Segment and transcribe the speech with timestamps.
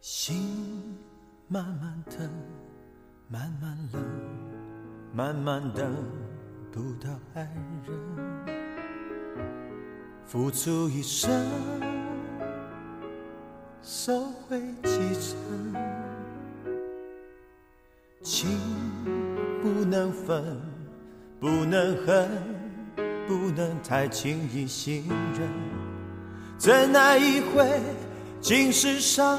[0.00, 0.61] 心
[1.52, 2.30] 慢慢等，
[3.28, 4.02] 慢慢冷，
[5.12, 5.94] 慢慢等
[6.72, 7.42] 不到爱
[7.86, 7.94] 人，
[10.24, 11.30] 付出一生，
[13.82, 15.76] 收回几成，
[18.22, 18.58] 情
[19.60, 20.58] 不能分，
[21.38, 22.30] 不能恨，
[23.28, 25.06] 不能太轻易信
[25.38, 25.50] 任，
[26.56, 27.78] 怎奈一回
[28.40, 29.38] 尽是伤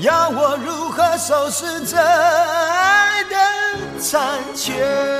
[0.00, 3.36] 要我如何收拾这爱的
[3.98, 5.19] 残缺？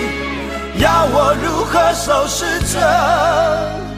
[0.79, 3.90] 要我如何收拾这？